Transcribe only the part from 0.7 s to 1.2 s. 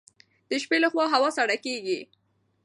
لخوا